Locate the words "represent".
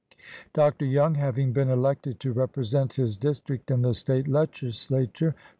2.33-2.93